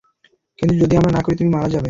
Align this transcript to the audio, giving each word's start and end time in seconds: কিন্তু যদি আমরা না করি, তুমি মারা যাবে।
কিন্তু 0.59 0.73
যদি 0.81 0.93
আমরা 0.95 1.11
না 1.11 1.21
করি, 1.21 1.35
তুমি 1.35 1.49
মারা 1.49 1.67
যাবে। 1.67 1.79